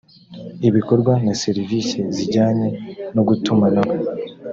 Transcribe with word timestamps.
ibikorwa 0.67 1.13
na 1.25 1.33
serivisi 1.43 1.97
zijyanye 2.15 2.67
no 3.15 3.21
gutumanaho 3.27 3.93